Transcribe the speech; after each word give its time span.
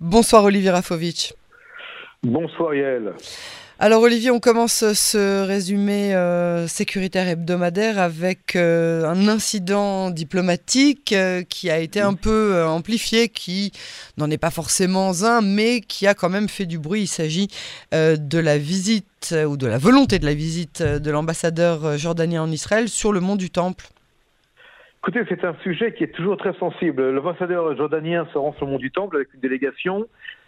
Bonsoir 0.00 0.44
Olivier 0.44 0.70
Rafovitch. 0.70 1.34
Bonsoir 2.22 2.74
Yael. 2.74 3.14
Alors 3.80 4.02
Olivier, 4.02 4.30
on 4.30 4.38
commence 4.38 4.92
ce 4.92 5.44
résumé 5.44 6.14
euh, 6.14 6.68
sécuritaire 6.68 7.28
hebdomadaire 7.28 7.98
avec 7.98 8.54
euh, 8.54 9.04
un 9.04 9.26
incident 9.26 10.10
diplomatique 10.10 11.12
euh, 11.12 11.42
qui 11.42 11.70
a 11.70 11.78
été 11.80 12.00
un 12.00 12.14
peu 12.14 12.64
amplifié, 12.64 13.28
qui 13.28 13.72
n'en 14.16 14.30
est 14.30 14.38
pas 14.38 14.50
forcément 14.50 15.10
un, 15.24 15.40
mais 15.40 15.80
qui 15.80 16.06
a 16.06 16.14
quand 16.14 16.30
même 16.30 16.48
fait 16.48 16.66
du 16.66 16.78
bruit. 16.78 17.02
Il 17.02 17.08
s'agit 17.08 17.48
de 17.92 18.38
la 18.38 18.58
visite 18.58 19.34
ou 19.46 19.56
de 19.56 19.66
la 19.66 19.78
volonté 19.78 20.18
de 20.18 20.26
la 20.26 20.34
visite 20.34 20.82
de 20.82 21.10
l'ambassadeur 21.10 21.98
jordanien 21.98 22.42
en 22.42 22.50
Israël 22.50 22.88
sur 22.88 23.12
le 23.12 23.20
mont 23.20 23.36
du 23.36 23.50
Temple. 23.50 23.86
Écoutez, 25.06 25.22
c'est 25.28 25.44
un 25.44 25.54
sujet 25.62 25.92
qui 25.92 26.02
est 26.02 26.14
toujours 26.14 26.38
très 26.38 26.54
sensible. 26.54 27.10
L'ambassadeur 27.10 27.76
jordanien 27.76 28.26
se 28.32 28.38
rend 28.38 28.54
sur 28.54 28.64
le 28.64 28.72
mont 28.72 28.78
du 28.78 28.90
Temple 28.90 29.16
avec 29.16 29.34
une 29.34 29.40
délégation 29.40 30.06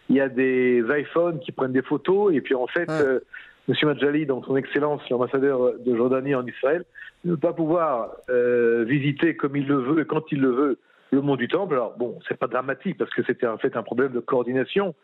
il 0.08 0.16
y 0.16 0.20
a 0.20 0.30
des 0.30 0.82
iPhones 0.88 1.40
qui 1.40 1.52
prennent 1.52 1.74
des 1.74 1.82
photos, 1.82 2.34
et 2.34 2.40
puis 2.40 2.54
en 2.54 2.66
fait, 2.66 2.88
euh, 2.88 3.20
Monsieur 3.68 3.86
Majali, 3.86 4.24
dans 4.24 4.42
son 4.42 4.56
excellence, 4.56 5.02
l'ambassadeur 5.10 5.74
de 5.78 5.94
Jordanie 5.94 6.34
en 6.34 6.46
Israël, 6.46 6.84
ne 7.26 7.34
peut 7.34 7.40
pas 7.40 7.52
pouvoir 7.52 8.12
euh, 8.30 8.84
visiter 8.88 9.36
comme 9.36 9.56
il 9.56 9.66
le 9.66 9.76
veut 9.76 10.00
et 10.00 10.06
quand 10.06 10.32
il 10.32 10.40
le 10.40 10.50
veut 10.50 10.78
le 11.10 11.20
mont 11.20 11.36
du 11.36 11.48
Temple. 11.48 11.74
Alors 11.74 11.94
bon, 11.98 12.18
c'est 12.26 12.38
pas 12.38 12.46
dramatique 12.46 12.96
parce 12.96 13.10
que 13.10 13.22
c'était 13.24 13.46
en 13.46 13.58
fait 13.58 13.76
un 13.76 13.82
problème 13.82 14.12
de 14.12 14.20
coordination, 14.20 14.94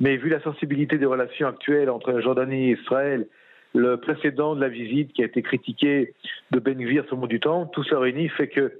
mais 0.00 0.16
vu 0.16 0.30
la 0.30 0.40
sensibilité 0.40 0.96
des 0.96 1.04
relations 1.04 1.48
actuelles 1.48 1.90
entre 1.90 2.12
la 2.12 2.20
Jordanie 2.20 2.70
et 2.70 2.78
Israël, 2.80 3.26
le 3.74 3.96
précédent 3.96 4.54
de 4.54 4.60
la 4.60 4.68
visite 4.68 5.12
qui 5.12 5.22
a 5.22 5.26
été 5.26 5.42
critiqué 5.42 6.14
de 6.50 6.58
Ben 6.58 6.78
Gvir 6.78 7.04
sur 7.06 7.16
le 7.16 7.22
mont 7.22 7.26
du 7.26 7.40
Temple, 7.40 7.70
tout 7.72 7.84
ça 7.84 7.98
réuni 7.98 8.28
fait 8.28 8.48
que 8.48 8.72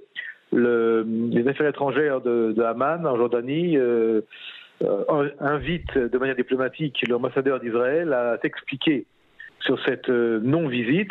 le, 0.52 1.06
les 1.30 1.48
affaires 1.48 1.68
étrangères 1.68 2.20
de, 2.20 2.52
de 2.52 2.62
Amman 2.62 3.06
en 3.06 3.16
Jordanie 3.16 3.78
euh, 3.78 4.20
euh, 4.82 5.30
invite 5.40 5.96
de 5.96 6.18
manière 6.18 6.36
diplomatique 6.36 7.02
l'ambassadeur 7.08 7.60
d'Israël 7.60 8.12
à 8.12 8.38
s'expliquer 8.42 9.06
sur 9.60 9.82
cette 9.84 10.08
euh, 10.08 10.40
non-visite. 10.42 11.10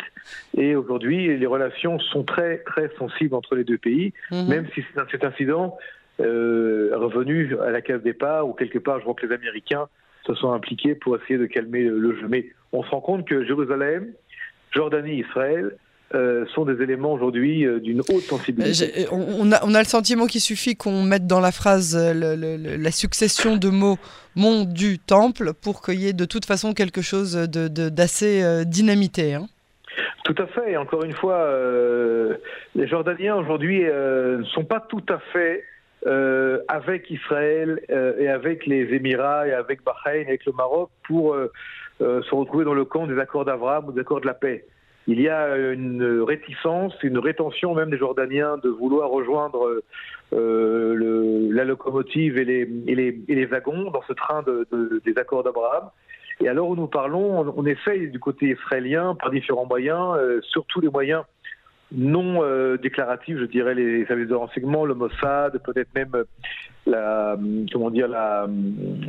Et 0.56 0.76
aujourd'hui, 0.76 1.36
les 1.36 1.46
relations 1.46 1.98
sont 1.98 2.22
très, 2.22 2.58
très 2.58 2.90
sensibles 2.98 3.34
entre 3.34 3.54
les 3.54 3.64
deux 3.64 3.78
pays, 3.78 4.12
mhm. 4.30 4.48
même 4.48 4.66
si 4.74 4.84
cet 5.10 5.24
incident 5.24 5.76
euh, 6.20 6.92
est 6.92 6.96
revenu 6.96 7.56
à 7.60 7.70
la 7.70 7.80
case 7.80 8.02
départ, 8.02 8.46
ou 8.46 8.52
quelque 8.52 8.78
part, 8.78 9.00
je 9.00 9.04
vois 9.04 9.14
que 9.14 9.26
les 9.26 9.34
Américains 9.34 9.88
se 10.26 10.34
sont 10.34 10.52
impliqués 10.52 10.94
pour 10.94 11.16
essayer 11.16 11.38
de 11.38 11.46
calmer 11.46 11.82
le 11.82 12.16
jeu. 12.16 12.26
Mais 12.28 12.46
on 12.72 12.82
se 12.82 12.90
rend 12.90 13.00
compte 13.00 13.26
que 13.26 13.44
Jérusalem, 13.44 14.12
Jordanie, 14.72 15.20
Israël, 15.20 15.76
euh, 16.14 16.44
sont 16.54 16.66
des 16.66 16.82
éléments 16.82 17.14
aujourd'hui 17.14 17.64
euh, 17.64 17.80
d'une 17.80 18.00
haute 18.00 18.24
sensibilité. 18.24 19.04
Euh, 19.04 19.06
on, 19.12 19.50
a, 19.50 19.64
on, 19.64 19.74
a, 19.74 19.78
le 19.78 19.86
sentiment 19.86 20.26
qu'il 20.26 20.42
suffit 20.42 20.76
qu'on 20.76 21.02
mette 21.02 21.26
dans 21.26 21.40
la 21.40 21.52
phrase 21.52 21.96
la 21.96 22.90
succession 22.90 23.56
de 23.56 23.70
mots 23.70 23.96
mont 24.36 24.64
du 24.64 24.98
temple 24.98 25.54
pour 25.54 25.80
qu'il 25.80 26.00
y 26.00 26.08
ait 26.08 26.12
de 26.12 26.26
toute 26.26 26.44
façon 26.44 26.74
quelque 26.74 27.00
chose 27.00 27.34
d'assez 27.34 28.42
de, 28.42 28.64
dynamité. 28.64 29.32
Hein. 29.32 29.46
Tout 30.24 30.34
à 30.36 30.46
fait. 30.48 30.72
Et 30.72 30.76
encore 30.76 31.02
une 31.02 31.14
fois, 31.14 31.48
les 32.74 32.86
Jordaniens 32.86 33.36
aujourd'hui 33.36 33.84
ne 33.84 34.44
sont 34.52 34.64
pas 34.64 34.80
tout 34.80 35.04
à 35.08 35.18
fait 35.32 35.64
avec 36.68 37.10
Israël 37.10 37.80
et 38.18 38.28
avec 38.28 38.66
les 38.66 38.92
Émirats 38.94 39.46
et 39.46 39.52
avec 39.52 39.84
Bahreïn 39.84 40.22
et 40.22 40.28
avec 40.28 40.44
le 40.46 40.52
Maroc 40.52 40.90
pour 41.04 41.36
se 42.00 42.34
retrouver 42.34 42.64
dans 42.64 42.74
le 42.74 42.84
camp 42.84 43.06
des 43.06 43.18
accords 43.18 43.44
d'Abraham 43.44 43.88
ou 43.88 43.92
des 43.92 44.00
accords 44.00 44.20
de 44.20 44.26
la 44.26 44.34
paix 44.34 44.64
il 45.08 45.20
y 45.20 45.28
a 45.28 45.56
une 45.56 46.22
réticence, 46.22 46.94
une 47.02 47.18
rétention 47.18 47.74
même 47.74 47.90
des 47.90 47.98
Jordaniens 47.98 48.56
de 48.62 48.68
vouloir 48.68 49.10
rejoindre 49.10 49.82
euh, 50.32 51.48
la 51.50 51.64
locomotive 51.64 52.38
et 52.38 52.44
les, 52.44 53.22
et, 53.28 53.46
wagons 53.46 53.90
dans 53.90 54.02
ce 54.02 54.12
train 54.12 54.42
de, 54.42 54.66
de, 54.70 55.02
des 55.04 55.18
accords 55.18 55.42
d'Abraham. 55.42 55.90
Et 56.40 56.48
alors 56.48 56.68
où 56.68 56.76
nous 56.76 56.86
parlons, 56.86 57.52
on, 57.56 57.66
essaye 57.66 58.10
du 58.10 58.18
côté 58.18 58.50
israélien, 58.50 59.14
par 59.14 59.30
différents 59.30 59.66
moyens, 59.66 60.16
euh, 60.16 60.40
surtout 60.42 60.80
les 60.80 60.88
moyens 60.88 61.24
non 61.94 62.42
euh, 62.42 62.78
je 62.82 63.44
dirais 63.44 63.74
les 63.74 64.06
services 64.06 64.28
de 64.28 64.34
renseignement, 64.34 64.84
le 64.84 64.94
Mossad, 64.94 65.58
peut-être 65.62 65.94
même 65.94 66.24
la, 66.86 67.36
comment 67.72 67.90
dire, 67.90 68.08
la, 68.08 68.48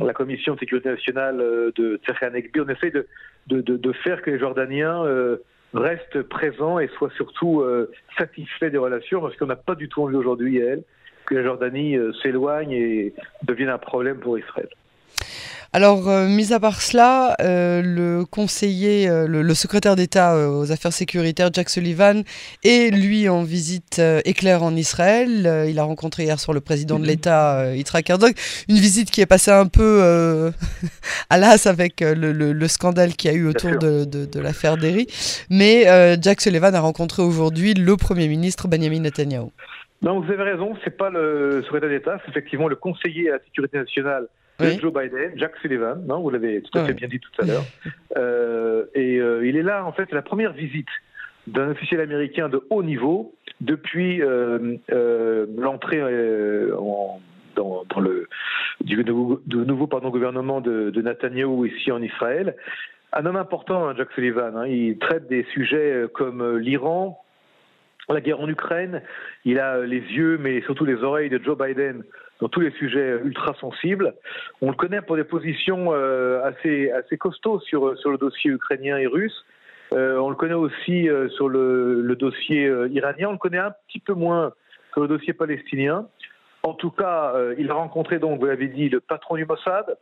la 0.00 0.12
commission 0.12 0.54
de 0.54 0.60
sécurité 0.60 0.90
nationale 0.90 1.40
euh, 1.40 1.72
de 1.76 2.00
On 2.58 2.68
essaye 2.68 2.92
de, 3.46 3.92
faire 3.92 4.22
que 4.22 4.30
les 4.30 4.38
Jordaniens 4.38 5.04
euh, 5.04 5.38
reste 5.72 6.22
présent 6.22 6.78
et 6.78 6.88
soit 6.96 7.10
surtout 7.16 7.60
euh, 7.60 7.90
satisfait 8.16 8.70
des 8.70 8.78
relations, 8.78 9.20
parce 9.20 9.36
qu'on 9.36 9.46
n'a 9.46 9.56
pas 9.56 9.74
du 9.74 9.88
tout 9.88 10.02
envie 10.02 10.16
aujourd'hui, 10.16 10.58
elle, 10.58 10.82
que 11.26 11.34
la 11.34 11.42
Jordanie 11.42 11.96
euh, 11.96 12.12
s'éloigne 12.22 12.72
et 12.72 13.14
devienne 13.42 13.70
un 13.70 13.78
problème 13.78 14.18
pour 14.18 14.38
Israël. 14.38 14.68
Alors, 15.76 16.08
euh, 16.08 16.28
mis 16.28 16.52
à 16.52 16.60
part 16.60 16.80
cela, 16.80 17.34
euh, 17.40 17.82
le 17.82 18.24
conseiller, 18.24 19.08
euh, 19.08 19.26
le, 19.26 19.54
secrétaire 19.54 19.96
d'État 19.96 20.48
aux 20.48 20.70
affaires 20.70 20.92
sécuritaires, 20.92 21.50
Jack 21.52 21.68
Sullivan, 21.68 22.22
est 22.62 22.94
lui 22.94 23.28
en 23.28 23.42
visite 23.42 24.00
éclair 24.24 24.62
en 24.62 24.76
Israël. 24.76 25.66
il 25.68 25.76
a 25.80 25.82
rencontré 25.82 26.22
hier 26.22 26.38
soir 26.38 26.54
le 26.54 26.60
président 26.60 27.00
de 27.00 27.02
mhm. 27.02 27.08
l'État, 27.08 27.74
Yitzhak 27.74 28.08
Herzog. 28.08 28.34
Une 28.68 28.76
visite 28.76 29.10
qui 29.10 29.20
est 29.20 29.26
passée 29.26 29.50
un 29.50 29.66
peu 29.66 30.52
à 31.30 31.38
l'as 31.38 31.66
avec 31.66 32.02
le, 32.02 32.68
scandale 32.68 33.14
qu'il 33.14 33.32
y 33.32 33.34
a 33.34 33.36
eu 33.36 33.48
autour 33.48 33.76
de, 33.76 34.04
de, 34.04 34.40
l'affaire 34.40 34.76
Derry. 34.76 35.08
Mais 35.50 35.86
Jack 36.22 36.40
Sullivan 36.40 36.72
a 36.76 36.80
rencontré 36.80 37.20
aujourd'hui 37.20 37.74
le 37.74 37.96
Premier 37.96 38.28
ministre 38.28 38.68
Benjamin 38.68 39.00
Netanyahu. 39.00 39.48
Non, 40.02 40.20
vous 40.20 40.30
avez 40.30 40.44
raison, 40.44 40.76
c'est 40.84 40.96
pas 40.96 41.10
le 41.10 41.62
secrétaire 41.64 41.88
d'État, 41.88 42.18
c'est 42.24 42.30
effectivement 42.30 42.68
le 42.68 42.76
conseiller 42.76 43.30
à 43.30 43.32
la 43.32 43.38
sécurité 43.40 43.78
nationale 43.78 44.28
Joe 44.60 44.92
Biden, 44.92 45.32
Jack 45.36 45.56
Sullivan, 45.60 46.04
non, 46.06 46.20
vous 46.20 46.30
l'avez 46.30 46.62
tout 46.62 46.78
à 46.78 46.84
fait 46.84 46.94
bien 46.94 47.08
dit 47.08 47.20
tout 47.20 47.42
à 47.42 47.46
l'heure. 47.46 47.64
Euh, 48.16 48.84
et 48.94 49.18
euh, 49.18 49.44
il 49.44 49.56
est 49.56 49.64
là, 49.64 49.84
en 49.84 49.90
fait, 49.90 50.12
la 50.12 50.22
première 50.22 50.52
visite 50.52 50.86
d'un 51.48 51.70
officiel 51.70 52.00
américain 52.00 52.48
de 52.48 52.64
haut 52.70 52.84
niveau 52.84 53.34
depuis 53.60 54.22
euh, 54.22 54.76
l'entrée 55.58 55.98
dans, 57.56 57.82
dans, 57.88 58.00
le 58.00 58.28
du, 58.82 59.04
nouveau 59.04 59.88
pardon, 59.88 60.10
gouvernement 60.10 60.60
de, 60.60 60.90
de 60.90 61.02
Netanyahou 61.02 61.66
ici 61.66 61.90
en 61.90 62.00
Israël. 62.00 62.54
Un 63.12 63.26
homme 63.26 63.34
important, 63.34 63.88
hein, 63.88 63.94
Jack 63.96 64.12
Sullivan. 64.12 64.56
Hein, 64.56 64.68
il 64.68 64.96
traite 64.98 65.26
des 65.26 65.44
sujets 65.52 66.04
comme 66.14 66.58
l'Iran, 66.58 67.23
la 68.12 68.20
guerre 68.20 68.40
en 68.40 68.48
Ukraine. 68.48 69.02
Il 69.44 69.58
a 69.58 69.80
les 69.80 70.00
yeux, 70.00 70.38
mais 70.38 70.60
surtout 70.62 70.84
les 70.84 71.02
oreilles 71.02 71.30
de 71.30 71.40
Joe 71.42 71.56
Biden 71.56 72.04
dans 72.40 72.48
tous 72.48 72.60
les 72.60 72.72
sujets 72.72 73.18
ultra 73.24 73.54
sensibles. 73.54 74.14
On 74.60 74.70
le 74.70 74.76
connaît 74.76 75.00
pour 75.00 75.16
des 75.16 75.24
positions 75.24 75.92
euh, 75.92 76.42
assez, 76.44 76.90
assez 76.90 77.16
costauds 77.16 77.60
sur, 77.60 77.96
sur 77.98 78.10
le 78.10 78.18
dossier 78.18 78.50
ukrainien 78.50 78.98
et 78.98 79.06
russe. 79.06 79.44
Euh, 79.94 80.18
on 80.18 80.28
le 80.28 80.36
connaît 80.36 80.54
aussi 80.54 81.08
euh, 81.08 81.28
sur 81.30 81.48
le, 81.48 82.02
le 82.02 82.16
dossier 82.16 82.70
iranien. 82.90 83.28
On 83.28 83.32
le 83.32 83.38
connaît 83.38 83.58
un 83.58 83.72
petit 83.88 84.00
peu 84.00 84.12
moins 84.12 84.52
sur 84.92 85.00
le 85.00 85.08
dossier 85.08 85.32
palestinien. 85.32 86.06
En 86.62 86.74
tout 86.74 86.90
cas, 86.90 87.34
il 87.58 87.70
a 87.70 87.74
rencontré 87.74 88.18
donc, 88.18 88.40
vous 88.40 88.46
l'avez 88.46 88.68
dit, 88.68 88.88
le 88.88 89.00
patron 89.00 89.36
du 89.36 89.44
Mossad, 89.44 89.98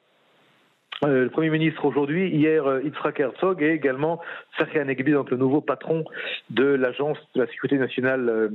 le 1.04 1.28
Premier 1.28 1.50
ministre 1.50 1.84
aujourd'hui, 1.84 2.28
hier 2.28 2.80
Yitzhak 2.84 3.20
Herzog 3.20 3.62
et 3.62 3.70
également 3.70 4.20
Sergei 4.56 4.80
Anegbi, 4.80 5.12
donc 5.12 5.30
le 5.30 5.36
nouveau 5.36 5.60
patron 5.60 6.04
de 6.50 6.64
l'agence 6.64 7.18
de 7.34 7.40
la 7.40 7.46
sécurité 7.48 7.76
nationale 7.76 8.50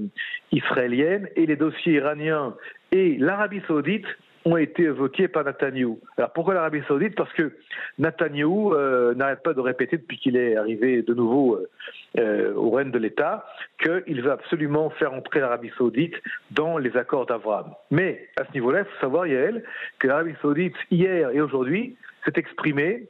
israélienne. 0.51 1.27
Et 1.35 1.45
les 1.45 1.57
dossiers 1.57 1.93
iraniens 1.93 2.55
et 2.91 3.17
l'Arabie 3.17 3.61
saoudite 3.67 4.05
ont 4.47 4.57
été 4.57 4.83
évoqués 4.83 5.27
par 5.27 5.43
Netanyahou. 5.43 5.99
Alors 6.17 6.31
pourquoi 6.31 6.53
l'Arabie 6.53 6.81
saoudite? 6.87 7.15
Parce 7.15 7.31
que 7.33 7.51
Netanyahou 7.99 8.73
euh, 8.73 9.13
n'arrête 9.13 9.43
pas 9.43 9.53
de 9.53 9.59
répéter 9.59 9.97
depuis 9.97 10.17
qu'il 10.17 10.37
est 10.37 10.55
arrivé 10.55 11.01
de 11.01 11.13
nouveau 11.13 11.55
euh, 11.55 11.69
euh, 12.17 12.53
au 12.55 12.71
règne 12.71 12.91
de 12.91 12.97
l'État 12.97 13.45
qu'il 13.83 14.21
veut 14.21 14.31
absolument 14.31 14.89
faire 14.91 15.13
entrer 15.13 15.41
l'Arabie 15.41 15.71
saoudite 15.77 16.15
dans 16.51 16.77
les 16.77 16.95
accords 16.95 17.25
d'Abraham. 17.25 17.73
Mais 17.91 18.29
à 18.39 18.45
ce 18.45 18.53
niveau-là, 18.53 18.79
il 18.79 18.85
faut 18.85 19.01
savoir, 19.01 19.27
Yael, 19.27 19.63
que 19.99 20.07
l'Arabie 20.07 20.35
saoudite, 20.41 20.75
hier 20.91 21.29
et 21.31 21.41
aujourd'hui, 21.41 21.97
s'est 22.25 22.33
exprimée 22.35 23.07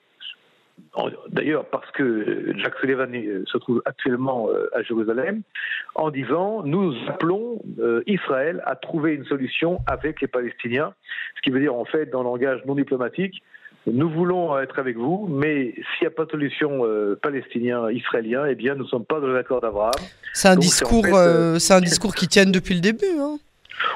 d'ailleurs 1.30 1.66
parce 1.66 1.90
que 1.92 2.54
Jacques 2.58 2.78
Sullivan 2.80 3.14
euh, 3.14 3.44
se 3.46 3.58
trouve 3.58 3.82
actuellement 3.86 4.50
euh, 4.50 4.70
à 4.74 4.82
Jérusalem, 4.82 5.42
en 5.96 6.10
disant 6.10 6.64
nous 6.64 6.94
appelons 7.08 7.62
euh, 7.80 8.02
Israël 8.08 8.62
à 8.66 8.76
trouver 8.76 9.14
une 9.14 9.26
solution 9.26 9.80
avec 9.88 10.22
les 10.22 10.28
Palestiniens, 10.28 10.94
ce 11.36 11.42
qui 11.42 11.50
veut 11.50 11.60
dire 11.60 11.76
en 11.76 11.86
fait 11.86 12.08
dans 12.08 12.24
le 12.24 12.30
langage 12.30 12.62
non 12.66 12.76
diplomatique, 12.76 13.42
nous 13.86 14.10
voulons 14.10 14.58
être 14.60 14.80
avec 14.80 14.98
vous, 14.98 15.28
mais 15.30 15.74
s'il 15.74 16.02
n'y 16.02 16.08
a 16.08 16.12
pas 16.12 16.26
de 16.26 16.32
solution 16.32 16.84
palestinien-israélien, 17.22 18.46
eh 18.46 18.56
bien 18.56 18.76
nous 18.76 18.84
ne 18.84 18.90
sommes 18.90 19.06
pas 19.06 19.22
dans 19.22 19.28
l'accord 19.28 19.62
d'Abraham. 19.62 19.94
C'est 20.34 20.50
un 20.50 20.58
discours, 20.58 21.06
c'est 21.58 21.74
un 21.74 21.80
discours 21.80 22.14
qui 22.14 22.28
tient 22.28 22.46
depuis 22.46 22.74
le 22.74 22.82
début. 22.82 23.18
Hein 23.18 23.38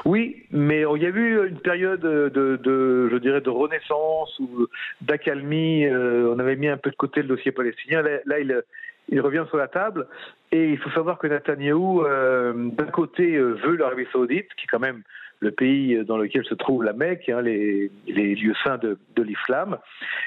oui, 0.04 0.44
mais 0.50 0.82
il 0.96 1.02
y 1.02 1.06
a 1.06 1.10
eu 1.10 1.48
une 1.48 1.60
période 1.60 2.00
de, 2.00 3.08
je 3.10 3.16
dirais, 3.18 3.40
de 3.40 3.50
renaissance 3.50 4.36
ou 4.40 4.66
d'accalmie. 5.00 5.86
Euh, 5.86 6.32
on 6.34 6.38
avait 6.38 6.56
mis 6.56 6.68
un 6.68 6.76
peu 6.76 6.90
de 6.90 6.96
côté 6.96 7.22
le 7.22 7.28
dossier 7.28 7.52
palestinien. 7.52 8.02
Là, 8.02 8.40
il, 8.40 9.20
revient 9.20 9.44
sur 9.48 9.58
la 9.58 9.68
table. 9.68 10.06
Et 10.50 10.70
il 10.70 10.78
faut 10.78 10.90
savoir 10.90 11.18
que 11.18 11.26
Netanyahou, 11.28 12.04
euh, 12.04 12.52
d'un 12.52 12.86
côté, 12.86 13.36
euh, 13.36 13.52
veut 13.62 13.76
l'Arabie 13.76 14.06
Saoudite, 14.12 14.48
qui 14.56 14.64
est 14.64 14.68
quand 14.68 14.80
même 14.80 15.02
le 15.40 15.50
pays 15.50 16.04
dans 16.04 16.18
lequel 16.18 16.44
se 16.44 16.54
trouve 16.54 16.84
la 16.84 16.92
Mecque, 16.92 17.28
hein, 17.28 17.42
les, 17.42 17.90
lieux 18.06 18.54
saints 18.64 18.78
de, 18.78 18.96
l'islam. 19.22 19.78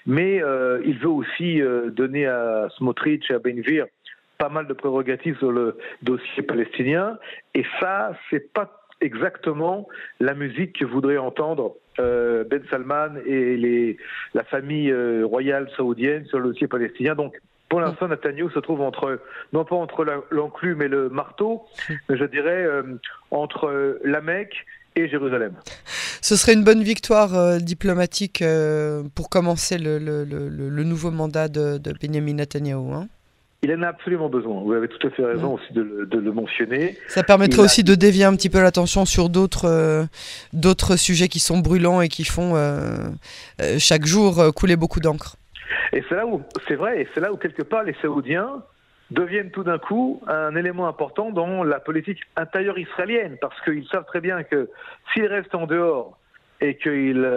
Mais 0.05 0.41
il 0.83 0.97
veut 0.99 1.09
aussi 1.09 1.61
donner 1.87 2.27
à 2.27 2.67
Smotrich 2.77 3.31
et 3.31 3.33
à 3.33 3.39
Benvir 3.39 3.85
pas 4.37 4.49
mal 4.49 4.67
de 4.67 4.73
prérogatives 4.73 5.37
sur 5.37 5.53
le 5.53 5.77
dossier 6.01 6.43
palestinien. 6.43 7.17
Et 7.53 7.63
ça, 7.79 8.11
c'est 8.29 8.51
pas 8.51 8.84
exactement 9.01 9.87
la 10.19 10.33
musique 10.33 10.79
que 10.79 10.85
voudrait 10.85 11.17
entendre 11.17 11.75
euh, 11.99 12.43
Ben 12.43 12.61
Salman 12.69 13.15
et 13.25 13.97
la 14.33 14.43
famille 14.43 14.91
euh, 14.91 15.25
royale 15.25 15.69
saoudienne 15.77 16.25
sur 16.25 16.39
le 16.39 16.49
dossier 16.49 16.67
palestinien. 16.67 17.15
Donc, 17.15 17.39
pour 17.69 17.79
l'instant, 17.79 18.07
Netanyahu 18.07 18.51
se 18.51 18.59
trouve 18.59 18.81
entre, 18.81 19.21
non 19.53 19.65
pas 19.65 19.75
entre 19.75 20.05
l'enclume 20.29 20.81
et 20.81 20.87
le 20.87 21.09
marteau, 21.09 21.63
mais 22.09 22.17
je 22.17 22.25
dirais 22.25 22.63
euh, 22.63 22.83
entre 23.31 23.99
la 24.03 24.21
Mecque 24.21 24.65
et 24.95 25.07
Jérusalem. 25.07 25.53
Ce 26.21 26.35
serait 26.35 26.53
une 26.53 26.63
bonne 26.63 26.83
victoire 26.83 27.59
diplomatique 27.59 28.43
pour 29.13 29.29
commencer 29.29 29.77
le, 29.77 30.83
nouveau 30.83 31.11
mandat 31.11 31.47
de, 31.49 31.77
de 31.77 31.93
Benjamin 32.01 32.33
Netanyahu. 32.33 32.93
Hein 32.93 33.07
il 33.65 33.73
en 33.73 33.81
a 33.81 33.87
absolument 33.87 34.29
besoin. 34.29 34.61
Vous 34.61 34.73
avez 34.73 34.87
tout 34.87 35.07
à 35.07 35.09
fait 35.09 35.25
raison 35.25 35.55
aussi 35.55 35.73
de 35.73 35.81
le, 35.81 36.31
mentionner. 36.31 36.97
Ça 37.07 37.23
permettrait 37.23 37.63
aussi 37.63 37.83
de 37.83 37.95
dévier 37.95 38.23
un 38.23 38.35
petit 38.35 38.49
peu 38.49 38.61
l'attention 38.61 39.05
sur 39.05 39.29
d'autres 39.29 39.65
euh, 39.67 40.03
d'autres 40.53 40.95
sujets 40.97 41.27
qui 41.27 41.39
sont 41.39 41.59
brûlants 41.59 42.01
et 42.01 42.07
qui 42.07 42.25
font 42.25 42.55
euh, 42.55 42.97
euh, 43.61 43.77
chaque 43.79 44.05
jour 44.05 44.53
couler 44.55 44.75
beaucoup 44.75 44.99
d'encre. 44.99 45.37
Et 45.93 46.03
c'est 46.07 46.15
là 46.15 46.27
où 46.27 46.43
c'est 46.67 46.75
vrai, 46.75 47.01
et 47.01 47.07
c'est 47.13 47.21
là 47.21 47.33
où 47.33 47.37
quelque 47.37 47.63
part 47.63 47.83
les 47.83 47.95
Saoudiens 48.01 48.63
deviennent 49.09 49.51
tout 49.51 49.63
d'un 49.63 49.79
coup 49.79 50.21
un 50.27 50.55
élément 50.55 50.87
important 50.87 51.31
dans 51.31 51.63
la 51.63 51.79
politique 51.79 52.19
intérieure 52.35 52.77
israélienne, 52.77 53.37
parce 53.41 53.59
qu'ils 53.61 53.87
savent 53.87 54.05
très 54.05 54.21
bien 54.21 54.43
que 54.43 54.69
s'ils 55.13 55.27
restent 55.27 55.55
en 55.55 55.65
dehors 55.65 56.19
et 56.61 56.77
qu'ils 56.77 57.27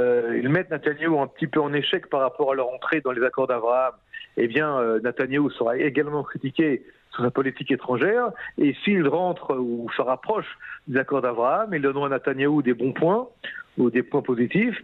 ils 0.42 0.48
mettent 0.48 0.70
Netanyahu 0.70 1.18
un 1.18 1.26
petit 1.26 1.46
peu 1.46 1.60
en 1.60 1.72
échec 1.72 2.10
par 2.10 2.20
rapport 2.20 2.52
à 2.52 2.54
leur 2.54 2.68
entrée 2.68 3.00
dans 3.00 3.12
les 3.12 3.24
accords 3.24 3.46
d'Abraham 3.46 3.94
eh 4.38 4.48
bien, 4.48 4.78
euh, 4.78 5.00
Netanyahou 5.00 5.50
sera 5.50 5.76
également 5.76 6.22
critiqué 6.22 6.84
sur 7.10 7.24
sa 7.24 7.30
politique 7.30 7.70
étrangère. 7.70 8.30
Et 8.56 8.74
s'il 8.84 9.06
rentre 9.08 9.56
ou 9.58 9.88
se 9.96 10.02
rapproche 10.02 10.46
des 10.86 10.98
accords 10.98 11.22
d'Abraham, 11.22 11.74
il 11.74 11.82
donnera 11.82 12.06
à 12.06 12.10
Netanyahou 12.10 12.62
des 12.62 12.74
bons 12.74 12.92
points 12.92 13.28
ou 13.76 13.90
des 13.90 14.02
points 14.02 14.22
positifs 14.22 14.82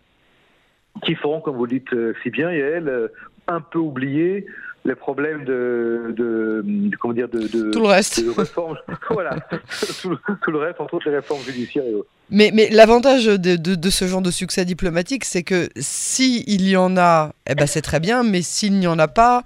qui 1.03 1.15
feront, 1.15 1.41
comme 1.41 1.57
vous 1.57 1.67
le 1.67 1.79
dites 1.79 1.93
euh, 1.93 2.15
si 2.23 2.31
bien, 2.31 2.53
Yael, 2.53 2.89
euh, 2.89 3.09
un 3.49 3.61
peu 3.61 3.79
oublier 3.79 4.47
les 4.85 4.95
problèmes 4.95 5.45
de, 5.45 6.15
de, 6.17 6.65
comment 7.01 7.15
dire 7.15 7.29
de, 7.29 7.71
tout 7.71 7.81
le 7.81 7.87
reste 7.87 8.23
réformes, 8.37 8.77
voilà 9.11 9.37
tout, 10.03 10.11
le 10.51 10.59
reste 10.59 10.81
entre 10.81 10.95
autres 10.95 11.09
les 11.09 11.17
réformes 11.17 11.43
judiciaires 11.43 11.85
et 11.85 11.95
autres. 11.95 12.09
Mais, 12.31 12.51
mais 12.53 12.69
l'avantage 12.71 13.27
de, 13.27 13.57
de, 13.57 13.91
ce 13.91 14.07
genre 14.07 14.23
de 14.23 14.31
succès 14.31 14.65
diplomatique, 14.65 15.25
c'est 15.25 15.43
que 15.43 15.69
si 15.77 16.45
il 16.47 16.69
y 16.69 16.77
en 16.77 16.97
a, 16.97 17.33
eh 17.49 17.55
ben 17.55 17.67
c'est 17.67 17.83
très 17.83 18.01
bien, 18.01 18.23
mais 18.23 18.43
s'il 18.43 18.75
n'y 18.75 18.87
en 18.87 18.99
a 18.99 19.09
pas, 19.09 19.43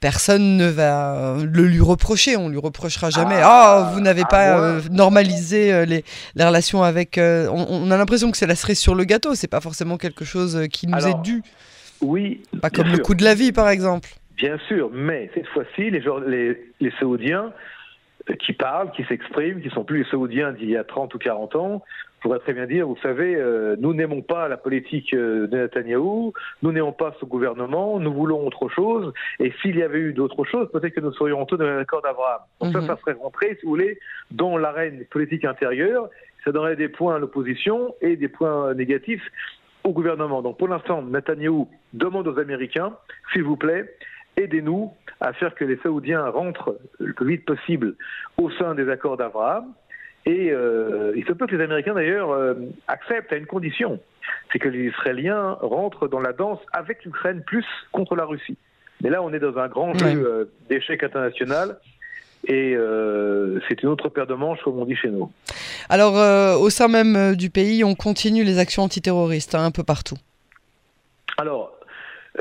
personne 0.00 0.56
ne 0.56 0.66
va 0.66 1.36
le 1.42 1.66
lui 1.66 1.80
reprocher. 1.80 2.36
On 2.36 2.48
lui 2.48 2.58
reprochera 2.58 3.10
jamais. 3.10 3.40
Ah, 3.42 3.88
oh, 3.90 3.94
vous 3.94 4.00
n'avez 4.00 4.22
ah, 4.24 4.28
pas 4.28 4.58
euh, 4.58 4.80
normalisé 4.90 5.72
euh, 5.72 5.84
les, 5.84 6.04
les, 6.34 6.44
relations 6.44 6.82
avec. 6.82 7.18
Euh, 7.18 7.48
on, 7.50 7.90
a 7.90 7.96
l'impression 7.96 8.30
que 8.30 8.36
c'est 8.36 8.46
la 8.46 8.56
cerise 8.56 8.78
sur 8.78 8.94
le 8.94 9.04
gâteau. 9.04 9.34
C'est 9.34 9.48
pas 9.48 9.60
forcément 9.60 9.96
quelque 9.96 10.24
chose 10.24 10.66
qui 10.70 10.86
nous 10.86 11.06
est 11.06 11.20
dû. 11.22 11.42
Oui. 12.00 12.42
Pas 12.62 12.70
comme 12.70 12.88
le 12.88 12.98
coût 12.98 13.14
de 13.14 13.24
la 13.24 13.34
vie, 13.34 13.52
par 13.52 13.68
exemple. 13.68 14.10
Bien 14.38 14.56
sûr, 14.68 14.90
mais 14.92 15.30
cette 15.34 15.48
fois-ci, 15.48 15.90
les, 15.90 16.02
les, 16.26 16.72
les 16.80 16.90
Saoudiens 16.98 17.52
qui 18.38 18.52
parlent, 18.52 18.90
qui 18.92 19.04
s'expriment, 19.04 19.60
qui 19.60 19.70
sont 19.70 19.84
plus 19.84 19.98
les 19.98 20.10
Saoudiens 20.10 20.52
d'il 20.52 20.70
y 20.70 20.76
a 20.76 20.84
30 20.84 21.14
ou 21.14 21.18
40 21.18 21.56
ans, 21.56 21.82
pourrait 22.20 22.38
très 22.40 22.52
bien 22.52 22.66
dire, 22.66 22.86
vous 22.86 22.98
savez, 23.02 23.36
euh, 23.36 23.76
nous 23.78 23.94
n'aimons 23.94 24.22
pas 24.22 24.48
la 24.48 24.56
politique 24.56 25.14
euh, 25.14 25.46
de 25.46 25.56
Netanyahou, 25.56 26.32
nous 26.62 26.72
n'aimons 26.72 26.92
pas 26.92 27.14
ce 27.20 27.24
gouvernement, 27.24 27.98
nous 28.00 28.12
voulons 28.12 28.46
autre 28.46 28.68
chose, 28.68 29.12
et 29.38 29.52
s'il 29.62 29.76
y 29.76 29.82
avait 29.82 30.00
eu 30.00 30.12
d'autres 30.12 30.44
choses, 30.44 30.68
peut-être 30.72 30.94
que 30.94 31.00
nous 31.00 31.12
serions 31.12 31.44
tous 31.46 31.56
dans 31.56 31.64
l'accord 31.64 32.02
d'Abraham. 32.02 32.40
Donc 32.60 32.72
ça, 32.72 32.80
mhm. 32.80 32.86
ça 32.86 32.96
serait 32.96 33.12
rentré, 33.20 33.56
si 33.58 33.66
vous 33.66 33.70
voulez, 33.70 33.98
dans 34.30 34.56
l'arène 34.56 35.04
politique 35.10 35.44
intérieure, 35.44 36.08
ça 36.44 36.52
donnerait 36.52 36.76
des 36.76 36.88
points 36.88 37.16
à 37.16 37.18
l'opposition 37.18 37.94
et 38.00 38.16
des 38.16 38.28
points 38.28 38.74
négatifs 38.74 39.24
au 39.84 39.92
gouvernement. 39.92 40.42
Donc 40.42 40.58
pour 40.58 40.68
l'instant, 40.68 41.02
Netanyahou 41.02 41.68
demande 41.92 42.26
aux 42.28 42.38
Américains, 42.38 42.94
s'il 43.32 43.44
vous 43.44 43.56
plaît, 43.56 43.84
aidez-nous 44.38 44.92
à 45.20 45.32
faire 45.32 45.54
que 45.54 45.64
les 45.64 45.76
Saoudiens 45.78 46.28
rentrent 46.28 46.78
le 46.98 47.12
plus 47.12 47.28
vite 47.28 47.44
possible 47.44 47.94
au 48.36 48.50
sein 48.50 48.74
des 48.74 48.88
accords 48.88 49.16
d'Abraham, 49.16 49.72
et 50.26 50.50
euh, 50.50 51.12
il 51.16 51.24
se 51.24 51.32
peut 51.32 51.46
que 51.46 51.56
les 51.56 51.64
Américains, 51.64 51.94
d'ailleurs, 51.94 52.30
euh, 52.30 52.54
acceptent 52.86 53.32
à 53.32 53.36
une 53.36 53.46
condition, 53.46 53.98
c'est 54.52 54.58
que 54.58 54.68
les 54.68 54.88
Israéliens 54.88 55.56
rentrent 55.62 56.06
dans 56.06 56.20
la 56.20 56.32
danse 56.34 56.58
avec 56.72 57.04
l'Ukraine 57.04 57.42
plus 57.46 57.64
contre 57.92 58.14
la 58.14 58.26
Russie. 58.26 58.58
Mais 59.02 59.10
là, 59.10 59.22
on 59.22 59.32
est 59.32 59.38
dans 59.38 59.56
un 59.58 59.68
grand 59.68 59.94
jeu 59.94 60.06
euh, 60.06 60.44
d'échec 60.68 61.02
international. 61.02 61.78
Et 62.46 62.76
c'est 63.68 63.82
une 63.82 63.88
autre 63.88 64.08
paire 64.10 64.28
de 64.28 64.34
manches, 64.34 64.60
comme 64.62 64.78
on 64.78 64.84
dit 64.84 64.94
chez 64.94 65.10
nous. 65.10 65.28
Alors, 65.88 66.14
au 66.60 66.70
sein 66.70 66.86
même 66.86 67.34
du 67.34 67.50
pays, 67.50 67.82
on 67.82 67.96
continue 67.96 68.44
les 68.44 68.60
actions 68.60 68.84
antiterroristes 68.84 69.56
hein, 69.56 69.64
un 69.64 69.72
peu 69.72 69.82
partout. 69.82 70.16
Alors, 71.36 71.72
euh, 71.72 71.77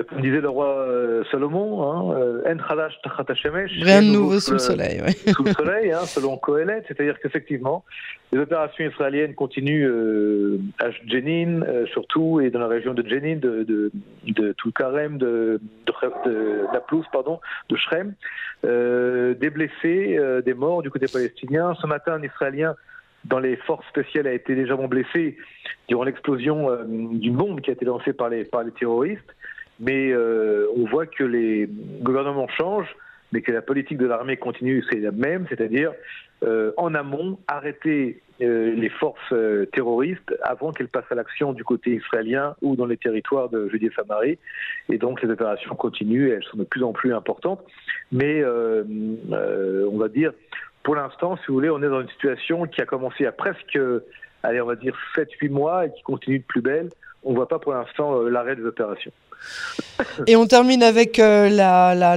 comme 0.04 0.22
disait 0.22 0.42
le 0.42 0.50
roi 0.50 0.68
euh, 0.68 1.24
Salomon, 1.32 1.84
hein, 1.84 2.16
euh, 2.16 2.42
rien 2.46 4.02
de 4.02 4.08
nouveau 4.08 4.40
sous 4.40 4.54
le 4.54 4.60
soleil. 4.60 5.02
Sous 5.34 5.44
le 5.44 5.54
soleil, 5.54 5.92
hein, 5.92 6.06
selon 6.06 6.38
Kohelet, 6.38 6.84
c'est-à-dire 6.88 7.20
qu'effectivement, 7.20 7.84
les 8.32 8.40
opérations 8.40 8.86
israéliennes 8.86 9.34
continuent 9.34 9.90
à 10.80 10.92
Jenin, 11.08 11.62
surtout, 11.92 12.40
et 12.42 12.50
dans 12.50 12.60
la 12.60 12.68
région 12.68 12.94
de 12.94 13.08
Jenin, 13.08 13.38
de, 13.38 13.64
de, 13.64 13.92
de 14.28 14.54
Tulkarem, 14.54 15.18
de, 15.18 15.60
de, 15.86 15.94
de 16.26 17.12
pardon, 17.12 17.40
de 17.70 17.76
Shrem. 17.76 18.14
des 18.64 19.50
blessés, 19.50 20.20
des 20.46 20.54
morts 20.54 20.84
du 20.84 20.90
côté 20.90 21.08
palestinien. 21.12 21.74
Ce 21.82 21.88
matin, 21.88 22.14
un 22.14 22.24
Israélien 22.24 22.76
dans 23.26 23.40
les 23.40 23.56
forces 23.56 23.88
spéciales 23.88 24.28
a 24.28 24.34
été 24.34 24.56
légèrement 24.56 24.88
blessé 24.88 25.38
durant 25.88 26.04
l'explosion 26.04 26.70
d'une 26.88 27.36
bombe 27.36 27.62
qui 27.62 27.72
a 27.72 27.74
été 27.74 27.86
lancée 27.86 28.14
par 28.14 28.30
les, 28.30 28.46
par 28.46 28.64
les 28.64 28.72
terroristes 28.72 29.34
mais 29.80 30.12
euh, 30.12 30.68
on 30.76 30.86
voit 30.86 31.06
que 31.06 31.24
les 31.24 31.70
gouvernements 32.02 32.48
changent, 32.48 32.96
mais 33.32 33.42
que 33.42 33.52
la 33.52 33.62
politique 33.62 33.98
de 33.98 34.08
l'armée 34.08 34.38
continue, 34.38 34.84
c'est 34.90 35.00
la 35.00 35.12
même, 35.12 35.46
c'est-à-dire 35.50 35.92
euh, 36.44 36.72
en 36.78 36.94
amont, 36.96 37.40
arrêter 37.48 38.22
euh, 38.42 38.74
les 38.76 38.90
forces 38.90 39.34
terroristes 39.74 40.36
avant 40.44 40.72
qu'elles 40.72 40.88
passent 40.88 41.12
à 41.12 41.16
l'action 41.16 41.54
du 41.54 41.64
côté 41.64 41.96
israélien 41.96 42.56
ou 42.62 42.76
dans 42.76 42.86
les 42.86 42.98
territoires 42.98 43.50
de 43.50 43.68
Judée 43.70 43.92
Samarie. 43.96 44.38
Et 44.90 44.98
donc 44.98 45.22
les 45.22 45.30
opérations 45.30 45.76
continuent, 45.76 46.32
elles 46.32 46.44
sont 46.44 46.58
de 46.58 46.64
plus 46.64 46.84
en 46.84 46.94
plus 46.94 47.14
importantes. 47.14 47.64
Mais 48.12 48.44
on 48.46 49.98
va 49.98 50.08
dire, 50.08 50.32
pour 50.84 50.96
l'instant, 50.96 51.38
si 51.38 51.48
vous 51.48 51.56
voulez, 51.56 51.70
on 51.70 51.84
est 51.84 51.90
dans 51.90 52.02
une 52.02 52.10
situation 52.10 52.66
qui 52.66 52.82
a 52.82 52.86
commencé 52.86 53.26
à 53.26 53.32
presque, 53.32 53.78
allez, 54.44 54.62
on 54.62 54.68
va 54.68 54.76
dire 54.76 54.96
7-8 55.16 55.50
mois 55.50 55.86
et 55.88 55.92
qui 55.92 56.04
continue 56.04 56.40
de 56.40 56.46
plus 56.46 56.62
belle. 56.62 56.90
On 57.24 57.32
ne 57.32 57.36
voit 57.36 57.48
pas 57.48 57.60
pour 57.60 57.74
l'instant 57.74 58.22
l'arrêt 58.22 58.56
des 58.56 58.64
opérations. 58.64 59.12
Et 60.28 60.36
on 60.36 60.46
termine 60.46 60.84
avec 60.84 61.20
euh, 61.20 61.50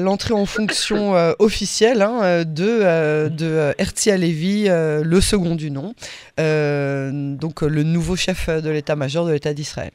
l'entrée 0.00 0.34
en 0.34 0.46
fonction 0.46 1.14
euh, 1.14 1.32
officielle 1.38 2.02
hein, 2.02 2.20
euh, 2.22 2.44
de, 2.44 3.34
de 3.34 3.72
Herzi 3.78 4.10
Alevi, 4.10 4.68
le 4.68 5.20
second 5.20 5.54
du 5.54 5.70
nom, 5.70 5.94
donc 6.36 7.62
le 7.62 7.82
nouveau 7.82 8.16
chef 8.16 8.48
de 8.48 8.70
l'état-major 8.70 9.26
de 9.26 9.32
l'État 9.32 9.54
d'Israël. 9.54 9.92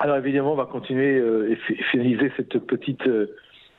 Alors 0.00 0.16
évidemment, 0.16 0.52
on 0.52 0.56
va 0.56 0.66
continuer 0.66 1.22
et 1.50 1.56
finaliser 1.90 2.32
cette 2.36 2.58
petite, 2.58 3.04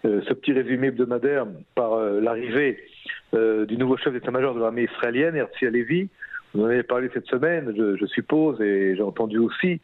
ce 0.04 0.34
petit 0.34 0.54
résumé 0.54 0.88
hebdomadaire 0.88 1.46
par 1.76 1.98
l'arrivée 1.98 2.80
du 3.34 3.78
nouveau 3.78 3.98
chef 3.98 4.14
d'état-major 4.14 4.56
de 4.56 4.62
l'armée 4.62 4.84
israélienne, 4.84 5.36
Herzi 5.36 5.66
Alevi. 5.66 6.10
Vous 6.54 6.64
en 6.64 6.68
avez 6.68 6.84
parlé 6.84 7.10
cette 7.14 7.28
semaine, 7.28 7.74
je 7.76 8.06
suppose, 8.06 8.62
et 8.62 8.96
j'ai 8.96 9.04
entendu 9.04 9.40
aussi 9.40 9.82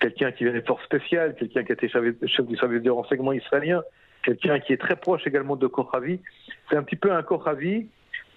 quelqu'un 0.00 0.32
qui 0.32 0.44
vient 0.44 0.52
des 0.52 0.62
forces 0.62 0.84
spéciales, 0.84 1.34
quelqu'un 1.34 1.64
qui 1.64 1.72
a 1.72 1.74
été 1.74 1.88
chef, 1.88 2.46
du 2.46 2.56
service 2.56 2.82
de 2.82 2.90
renseignement 2.90 3.32
israélien, 3.32 3.82
quelqu'un 4.22 4.60
qui 4.60 4.72
est 4.72 4.80
très 4.80 4.96
proche 4.96 5.26
également 5.26 5.56
de 5.56 5.66
Kochavi. 5.66 6.20
C'est 6.68 6.76
un 6.76 6.82
petit 6.82 6.96
peu 6.96 7.12
un 7.12 7.22
Kochavi, 7.22 7.86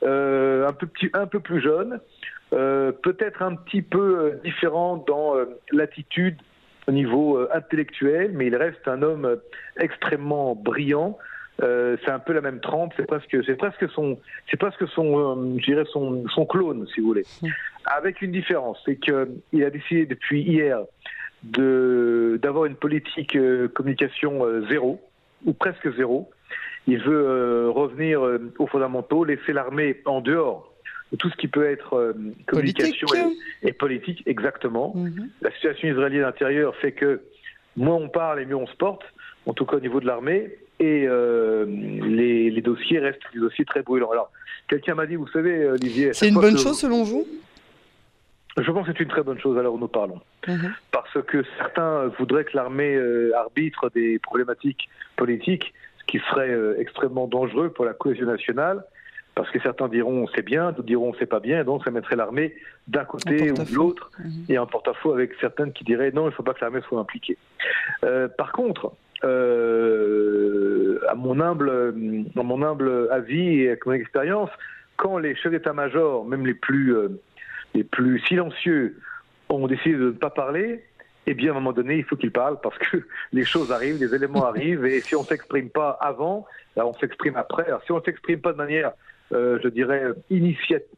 euh, 0.04 0.68
un, 0.68 0.74
peu 0.74 0.88
petit, 0.88 1.10
un 1.14 1.28
peu 1.28 1.40
plus 1.40 1.62
jeune, 1.62 2.00
euh, 2.54 2.92
peut-être 2.92 3.42
un 3.42 3.56
petit 3.56 3.82
peu 3.82 4.20
euh, 4.20 4.42
différent 4.44 5.04
dans 5.08 5.34
l'attitude 5.72 6.38
au 6.88 6.92
niveau 6.92 7.40
intellectuel, 7.54 8.32
mais 8.34 8.48
il 8.48 8.56
reste 8.56 8.88
un 8.88 9.04
homme 9.04 9.38
extrêmement 9.80 10.56
brillant. 10.56 11.20
c'est 11.60 12.10
un 12.10 12.20
peu 12.20 12.34
la 12.34 12.42
même 12.42 12.62
trempe, 12.62 12.94
c'est 12.98 13.06
presque, 13.06 13.38
c'est 13.46 13.58
presque 13.58 13.88
son, 13.92 14.18
c'est 14.50 14.58
presque 14.58 14.88
son, 14.88 15.36
dirais 15.58 15.84
son, 15.92 16.28
son 16.30 16.46
clone, 16.48 16.88
si 16.94 17.02
vous 17.02 17.08
voulez. 17.08 17.26
Mmh. 17.44 17.48
Avec 17.86 18.22
une 18.22 18.32
différence, 18.32 18.82
c'est 18.86 18.96
qu'il 18.96 19.64
a 19.64 19.70
décidé 19.70 20.06
depuis 20.08 20.42
hier 20.42 20.80
d'avoir 21.44 22.66
une 22.66 22.76
politique 22.76 23.36
euh, 23.36 23.68
communication 23.70 24.46
euh, 24.46 24.66
zéro, 24.70 25.02
ou 25.46 25.54
presque 25.54 25.96
zéro. 25.96 26.30
Il 26.88 27.00
veut 27.00 27.26
euh, 27.26 27.70
revenir 27.70 28.22
aux 28.58 28.68
fondamentaux, 28.68 29.24
laisser 29.24 29.54
l'armée 29.54 30.02
en 30.06 30.22
dehors 30.22 30.74
de 31.12 31.18
tout 31.18 31.30
ce 31.30 31.36
qui 31.38 31.48
peut 31.48 31.66
être 31.66 32.14
communication 32.46 33.08
Et, 33.64 33.74
politique, 33.74 34.22
exactement. 34.28 34.94
Mhm. 34.96 35.30
La 35.42 35.52
situation 35.52 35.88
israélienne 35.88 36.24
intérieure 36.24 36.76
fait 36.76 36.92
que 36.92 37.22
moins 37.76 37.96
on 37.96 38.10
parle 38.10 38.42
et 38.42 38.46
mieux 38.46 38.56
on 38.56 38.68
se 38.68 38.76
porte, 38.76 39.02
en 39.48 39.54
tout 39.54 39.66
cas 39.66 39.78
au 39.78 39.80
niveau 39.80 40.00
de 40.00 40.06
l'armée, 40.06 40.56
et 40.80 41.08
les, 41.08 42.52
les, 42.52 42.62
dossiers 42.62 43.00
restent 43.00 43.20
des 43.34 43.40
dossiers 43.40 43.66
très 43.66 43.82
brûlants. 43.82 44.12
Alors, 44.12 44.32
quelqu'un 44.68 44.94
m'a 44.94 45.08
dit, 45.08 45.16
vous 45.16 45.28
savez, 45.28 45.66
Olivier... 45.66 46.14
C'est 46.14 46.30
une 46.30 46.36
bonne 46.36 46.58
chose 46.58 46.80
selon 46.80 47.04
vous? 47.04 47.28
Je 48.62 48.72
pense 48.72 48.88
que 48.88 48.94
c'est 48.94 49.04
une 49.04 49.10
très 49.10 49.24
bonne 49.24 49.40
chose 49.40 49.58
à 49.58 49.62
l'heure 49.62 49.74
où 49.74 49.80
nous 49.80 49.88
parlons. 49.88 50.20
Mhm. 50.48 50.74
Parce 50.92 51.22
que 51.28 51.44
certains 51.58 52.08
voudraient 52.20 52.46
que 52.46 52.56
l'armée 52.56 52.96
euh, 52.96 53.32
arbitre 53.36 53.90
des 53.90 54.20
problématiques 54.20 54.90
politiques, 55.16 55.74
ce 56.00 56.06
qui 56.06 56.20
serait 56.30 56.50
euh, 56.50 56.80
extrêmement 56.80 57.28
dangereux 57.28 57.70
pour 57.70 57.86
la 57.86 57.94
cohésion 57.94 58.26
nationale. 58.26 58.84
Parce 59.36 59.52
que 59.52 59.60
certains 59.62 59.88
diront 59.88 60.28
c'est 60.36 60.42
bien, 60.42 60.72
d'autres 60.72 60.84
diront 60.84 61.14
c'est 61.18 61.26
pas 61.26 61.40
bien, 61.40 61.64
donc 61.64 61.86
ça 61.86 61.92
mettrait 61.92 62.18
l'armée 62.18 62.56
d'un 62.88 63.06
côté 63.06 63.52
ou 63.52 63.54
de 63.54 63.74
l'autre, 63.74 64.12
mhm. 64.20 64.46
et 64.50 64.58
en 64.58 64.66
porte-à-faux 64.66 65.14
avec 65.14 65.32
certaines 65.40 65.72
qui 65.72 65.86
diraient 65.86 66.12
non, 66.12 66.24
il 66.24 66.32
ne 66.32 66.32
faut 66.32 66.44
pas 66.44 66.54
que 66.54 66.62
l'armée 66.62 66.82
soit 66.82 67.00
impliquée. 67.00 67.38
Euh, 68.04 68.28
par 68.28 68.52
contre, 68.52 68.92
à, 69.24 71.16
mon 71.16 71.40
humble, 71.40 71.70
à 72.36 72.44
mon 72.44 72.64
humble 72.64 73.08
avis 73.12 73.62
et 73.62 73.68
avec 73.70 73.86
mon 73.86 73.94
expérience, 73.94 74.50
quand 74.98 75.18
les 75.18 75.36
chefs 75.36 75.52
d'état-major, 75.52 76.26
même 76.26 76.46
les 76.46 76.54
plus 76.54 76.94
les 77.74 77.84
plus 77.84 78.20
silencieux 78.22 79.00
ont 79.50 79.68
décidé 79.68 79.96
de 79.96 80.06
ne 80.06 80.12
pas 80.12 80.30
parler, 80.30 80.84
eh 81.28 81.34
bien, 81.34 81.50
à 81.50 81.52
un 81.52 81.56
moment 81.56 81.74
donné, 81.74 81.98
il 81.98 82.04
faut 82.04 82.16
qu'ils 82.16 82.32
parlent 82.32 82.60
parce 82.62 82.78
que 82.78 82.98
les 83.34 83.46
choses 83.46 83.72
arrivent, 83.72 84.00
les 84.00 84.14
éléments 84.16 84.46
arrivent, 84.48 84.86
et 84.86 85.02
si 85.02 85.16
on 85.16 85.22
ne 85.22 85.28
s'exprime 85.28 85.70
pas 85.70 85.92
avant, 86.02 86.46
ben, 86.76 86.86
on 86.86 86.94
s'exprime 86.94 87.36
après. 87.36 87.66
Alors, 87.66 87.84
si 87.84 87.92
on 87.92 87.98
ne 87.98 88.04
s'exprime 88.04 88.42
pas 88.42 88.52
de 88.52 88.58
manière, 88.58 88.92
euh, 89.32 89.60
je 89.64 89.68
dirais, 89.68 90.04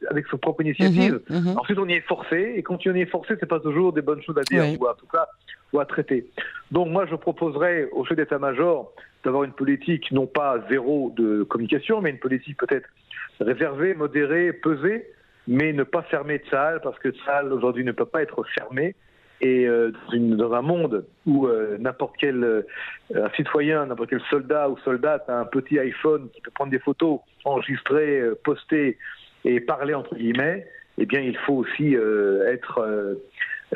avec 0.09 0.27
sa 0.27 0.37
propre 0.37 0.61
initiative, 0.61 1.21
mhm, 1.29 1.49
mhm. 1.49 1.57
ensuite 1.57 1.77
on 1.79 1.87
y 1.87 1.93
est 1.93 2.07
forcé, 2.07 2.53
et 2.55 2.63
quand 2.63 2.77
on 2.85 2.95
y 2.95 3.01
est 3.01 3.05
forcé, 3.05 3.35
c'est 3.39 3.45
pas 3.45 3.59
toujours 3.59 3.91
des 3.91 4.01
bonnes 4.01 4.21
choses 4.21 4.37
à 4.37 4.43
dire, 4.43 4.63
ou 4.79 4.87
en 4.87 4.93
tout 4.93 5.07
cas, 5.07 5.27
ou 5.73 5.79
à 5.79 5.85
traiter. 5.85 6.25
Donc, 6.71 6.89
moi, 6.89 7.05
je 7.05 7.15
proposerais 7.15 7.89
au 7.91 8.05
chef 8.05 8.17
d'état-major 8.17 8.93
d'avoir 9.23 9.43
une 9.43 9.51
politique, 9.51 10.11
non 10.11 10.27
pas 10.27 10.59
zéro 10.69 11.13
de 11.15 11.43
communication, 11.43 12.01
mais 12.01 12.09
une 12.09 12.19
politique 12.19 12.57
peut-être 12.57 12.87
réservée, 13.39 13.93
modérée, 13.93 14.53
pesée, 14.53 15.05
mais 15.47 15.73
ne 15.73 15.83
pas 15.83 16.03
fermer 16.03 16.37
Tsahal 16.39 16.81
parce 16.81 16.97
que 16.99 17.09
Tsahal 17.09 17.51
aujourd'hui 17.51 17.83
ne 17.83 17.91
peut 17.91 18.05
pas 18.05 18.21
être 18.21 18.43
fermé. 18.55 18.95
Et 19.43 19.65
euh, 19.65 19.91
dans, 20.13 20.53
un 20.53 20.61
monde 20.61 21.03
où 21.25 21.47
euh, 21.47 21.75
n'importe 21.79 22.13
quel 22.19 22.43
euh, 22.43 22.61
citoyen, 23.35 23.87
n'importe 23.87 24.11
quel 24.11 24.21
soldat 24.29 24.69
ou 24.69 24.77
soldate 24.79 25.27
a 25.29 25.39
un 25.39 25.45
petit 25.45 25.79
iPhone 25.79 26.29
qui 26.33 26.41
peut 26.41 26.51
prendre 26.51 26.69
des 26.69 26.79
photos, 26.79 27.19
enregistrer, 27.43 28.21
poster 28.43 28.99
et 29.43 29.59
parler 29.59 29.95
entre 29.95 30.15
guillemets, 30.15 30.67
eh 30.99 31.07
bien 31.07 31.21
il 31.21 31.35
faut 31.37 31.55
aussi 31.55 31.95
être 31.95 33.17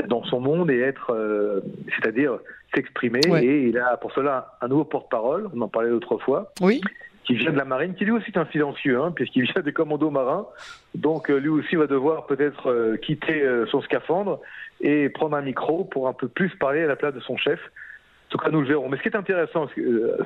dans 0.08 0.24
son 0.26 0.40
monde 0.40 0.70
et 0.70 0.80
être, 0.82 1.64
c'est-à-dire 1.96 2.38
s'exprimer. 2.76 3.22
Et 3.42 3.64
il 3.64 3.80
a 3.80 3.98
pour 3.98 4.12
cela 4.12 4.58
un 4.62 4.68
nouveau 4.68 4.84
porte-parole, 4.84 5.50
on 5.56 5.62
en 5.62 5.68
parlait 5.68 5.90
l'autre 5.90 6.20
fois. 6.20 6.54
Oui 6.62 6.80
qui 7.26 7.36
vient 7.36 7.52
de 7.52 7.58
la 7.58 7.66
marine, 7.66 7.96
qui 7.96 8.06
lui 8.06 8.12
aussi 8.12 8.32
est 8.32 8.38
un 8.38 8.46
silencieux, 8.46 9.02
hein, 9.02 9.12
puisqu'il 9.12 9.44
vient 9.44 9.62
des 9.62 9.74
commandos 9.74 10.12
marins. 10.12 10.48
Donc 10.94 11.30
euh, 11.30 11.38
lui 11.38 11.50
aussi 11.50 11.76
va 11.76 11.88
devoir 11.88 12.28
peut-être 12.28 12.70
euh, 12.70 12.98
quitter 12.98 13.42
euh, 13.42 13.66
son 13.68 13.82
scaphandre 13.82 14.40
et 14.82 15.10
prendre 15.10 15.36
un 15.36 15.42
micro 15.42 15.84
pour 15.86 16.08
un 16.08 16.14
peu 16.14 16.28
plus 16.28 16.50
parler 16.56 16.84
à 16.84 16.88
la 16.88 16.96
place 16.96 17.14
de 17.14 17.20
son 17.20 17.38
chef. 17.38 17.60
En 17.60 18.30
tout 18.30 18.38
cas, 18.38 18.50
nous 18.50 18.62
le 18.62 18.68
verrons. 18.68 18.90
Mais 18.90 18.98
ce 18.98 19.04
qui 19.04 19.10
est 19.10 19.16
intéressant, 19.16 19.68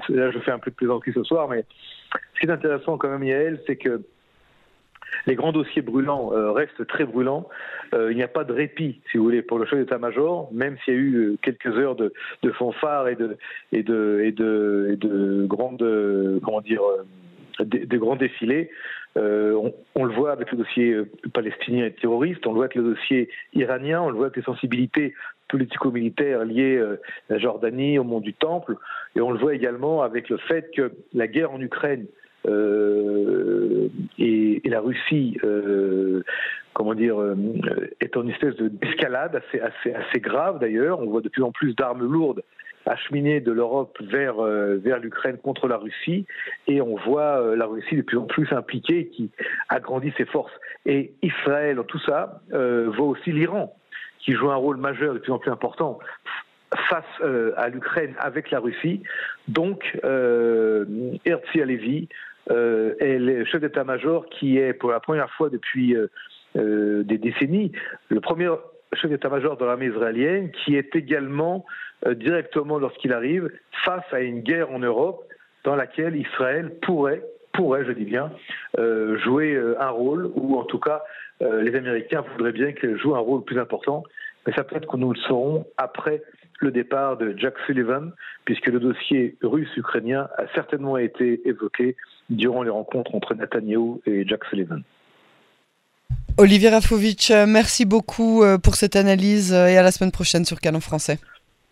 là 0.09 0.31
je 0.31 0.39
fais 0.39 0.51
un 0.51 0.59
peu 0.59 0.71
de 0.71 0.75
plaisanterie 0.75 1.13
ce 1.13 1.23
soir, 1.23 1.47
mais 1.47 1.65
ce 2.35 2.39
qui 2.39 2.45
est 2.45 2.51
intéressant 2.51 2.97
quand 2.97 3.09
même, 3.09 3.23
Yael, 3.23 3.61
c'est 3.65 3.75
que 3.75 4.01
les 5.25 5.35
grands 5.35 5.51
dossiers 5.51 5.81
brûlants 5.81 6.33
euh, 6.33 6.51
restent 6.51 6.85
très 6.87 7.05
brûlants. 7.05 7.47
Euh, 7.93 8.11
il 8.11 8.17
n'y 8.17 8.23
a 8.23 8.27
pas 8.27 8.43
de 8.43 8.53
répit, 8.53 9.01
si 9.11 9.17
vous 9.17 9.23
voulez, 9.23 9.41
pour 9.41 9.59
le 9.59 9.65
chef 9.65 9.79
d'état-major, 9.79 10.49
même 10.51 10.77
s'il 10.83 10.93
y 10.93 10.97
a 10.97 10.99
eu 10.99 11.15
euh, 11.15 11.37
quelques 11.41 11.77
heures 11.77 11.95
de, 11.95 12.13
de 12.43 12.51
fanfare 12.51 13.07
et 13.07 13.15
de, 13.15 13.37
grandes, 15.47 16.39
grands 16.41 18.15
défilés. 18.15 18.69
On, 19.15 20.05
le 20.05 20.13
voit 20.13 20.31
avec 20.31 20.51
le 20.51 20.59
dossier 20.59 20.97
palestinien 21.33 21.85
et 21.85 21.91
terroriste, 21.91 22.45
on 22.47 22.51
le 22.51 22.55
voit 22.55 22.65
avec 22.65 22.75
le 22.75 22.83
dossier 22.83 23.29
iranien, 23.53 24.01
on 24.01 24.09
le 24.09 24.15
voit 24.15 24.27
avec 24.27 24.37
les 24.37 24.43
sensibilités 24.43 25.13
politico-militaires 25.49 26.45
liées 26.45 26.79
à 26.79 27.33
la 27.33 27.37
Jordanie, 27.37 27.99
au 27.99 28.03
mont 28.03 28.21
du 28.21 28.33
Temple, 28.33 28.75
et 29.15 29.21
on 29.21 29.31
le 29.31 29.39
voit 29.39 29.55
également 29.55 30.03
avec 30.03 30.29
le 30.29 30.37
fait 30.37 30.71
que 30.73 30.93
la 31.13 31.27
guerre 31.27 31.51
en 31.51 31.59
Ukraine 31.59 32.05
et, 34.17 34.61
la 34.65 34.81
Russie, 34.81 35.37
euh, 35.43 36.23
comment 36.73 36.93
dire, 36.93 37.19
euh, 37.19 37.35
est 37.99 38.15
en 38.17 38.27
espèce 38.27 38.55
d'escalade 38.55 39.41
assez, 39.61 40.19
grave 40.19 40.59
d'ailleurs. 40.59 40.99
On 40.99 41.07
voit 41.07 41.21
de 41.21 41.29
plus 41.29 41.43
en 41.43 41.51
plus 41.51 41.75
d'armes 41.75 42.03
lourdes 42.03 42.43
acheminer 42.85 43.39
de 43.39 43.51
l'Europe 43.51 43.95
vers, 44.01 44.41
vers 44.41 44.97
l'Ukraine 44.97 45.37
contre 45.37 45.67
la 45.67 45.77
Russie, 45.77 46.25
et 46.65 46.81
on 46.81 46.95
voit 46.95 47.55
la 47.55 47.67
Russie 47.67 47.95
de 47.95 48.01
plus 48.01 48.17
en 48.17 48.23
plus 48.23 48.51
impliquée 48.51 49.09
qui 49.09 49.29
agrandit 49.67 50.11
ses 50.17 50.25
forces. 50.25 50.53
Et 50.87 51.13
Israël, 51.21 51.75
dans 51.75 51.83
tout 51.83 51.99
ça, 51.99 52.41
voit 52.51 53.05
aussi 53.05 53.31
l'Iran, 53.31 53.75
qui 54.17 54.33
joue 54.33 54.49
un 54.49 54.55
rôle 54.55 54.77
majeur 54.77 55.13
de 55.13 55.19
plus 55.19 55.31
en 55.31 55.37
plus 55.37 55.51
important 55.51 55.99
face 56.89 57.21
à 57.57 57.69
l'Ukraine 57.69 58.15
avec 58.17 58.49
la 58.49 58.59
Russie. 58.59 59.03
Donc, 59.47 59.97
euh, 60.03 60.85
Herzl 61.25 61.61
Alevi 61.61 62.07
euh, 62.51 62.95
est 62.99 63.19
le 63.19 63.45
chef 63.45 63.61
d'état-major 63.61 64.25
qui 64.27 64.57
est 64.57 64.73
pour 64.73 64.91
la 64.91 64.99
première 64.99 65.29
fois 65.31 65.49
depuis 65.49 65.95
euh, 65.95 66.07
euh, 66.57 67.03
des 67.03 67.17
décennies 67.17 67.71
le 68.09 68.19
premier 68.19 68.49
chef 68.93 69.11
d'état-major 69.11 69.55
de 69.57 69.65
l'armée 69.65 69.85
israélienne 69.85 70.51
qui 70.51 70.75
est 70.75 70.95
également 70.95 71.65
directement 72.05 72.79
lorsqu'il 72.79 73.13
arrive 73.13 73.51
face 73.85 74.05
à 74.11 74.21
une 74.21 74.39
guerre 74.39 74.71
en 74.71 74.79
Europe 74.79 75.23
dans 75.63 75.75
laquelle 75.75 76.15
Israël 76.15 76.71
pourrait 76.81 77.21
pourrait, 77.53 77.83
je 77.85 77.91
dis 77.91 78.05
bien, 78.05 78.31
jouer 78.77 79.61
un 79.79 79.89
rôle, 79.89 80.31
ou 80.33 80.57
en 80.57 80.63
tout 80.63 80.79
cas, 80.79 81.03
les 81.41 81.75
Américains 81.75 82.23
voudraient 82.31 82.53
bien 82.53 82.71
qu'elle 82.71 82.97
joue 82.97 83.15
un 83.15 83.19
rôle 83.19 83.43
plus 83.43 83.59
important, 83.59 84.03
mais 84.47 84.53
ça 84.53 84.63
peut-être 84.63 84.87
que 84.87 84.95
nous 84.95 85.11
le 85.11 85.19
saurons 85.19 85.65
après 85.75 86.21
le 86.59 86.71
départ 86.71 87.17
de 87.17 87.33
Jack 87.37 87.53
Sullivan, 87.65 88.11
puisque 88.45 88.67
le 88.67 88.79
dossier 88.79 89.35
russe-ukrainien 89.41 90.27
a 90.37 90.43
certainement 90.53 90.97
été 90.97 91.41
évoqué 91.47 91.95
durant 92.29 92.63
les 92.63 92.69
rencontres 92.69 93.15
entre 93.15 93.33
Netanyahu 93.33 93.99
et 94.05 94.27
Jack 94.27 94.45
Sullivan. 94.45 94.81
Olivier 96.37 96.69
Rafovitch, 96.69 97.31
merci 97.31 97.85
beaucoup 97.85 98.43
euh, 98.43 98.57
pour 98.57 98.75
cette 98.75 98.95
analyse 98.95 99.53
euh, 99.53 99.67
et 99.67 99.77
à 99.77 99.83
la 99.83 99.91
semaine 99.91 100.11
prochaine 100.11 100.45
sur 100.45 100.59
Canon 100.59 100.79
Français. 100.79 101.19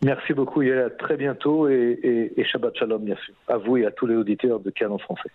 Merci 0.03 0.33
beaucoup 0.33 0.61
et 0.61 0.77
à 0.77 0.89
très 0.89 1.17
bientôt 1.17 1.67
et, 1.69 2.33
et 2.35 2.43
Shabbat 2.43 2.77
Shalom 2.77 3.03
bien 3.03 3.15
sûr, 3.15 3.33
à 3.47 3.57
vous 3.57 3.77
et 3.77 3.85
à 3.85 3.91
tous 3.91 4.05
les 4.05 4.15
auditeurs 4.15 4.59
de 4.59 4.69
Canon 4.69 4.99
Français. 4.99 5.31